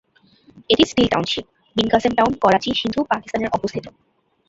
এটি 0.69 0.83
steel 0.85 1.07
township, 1.11 1.45
Bin 1.75 1.87
Qasim 1.93 2.13
town, 2.15 2.31
Karachi, 2.43 2.69
Sindh, 2.79 2.99
পাকিস্তানে 3.11 3.47
অবস্থিত। 3.57 3.85